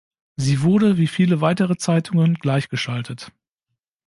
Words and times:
Sie 0.35 0.63
wurde, 0.63 0.97
wie 0.97 1.05
viele 1.05 1.41
weitere 1.41 1.77
Zeitungen, 1.77 2.33
gleichgeschaltet. 2.33 3.31